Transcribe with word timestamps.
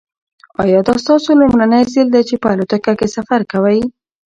ایا 0.63 0.79
دا 0.87 0.93
ستاسو 1.03 1.29
لومړی 1.41 1.81
ځل 1.93 2.07
دی 2.13 2.21
چې 2.29 2.35
په 2.41 2.47
الوتکه 2.53 2.93
کې 2.99 3.07
سفر 3.15 3.41
کوئ؟ 3.51 3.79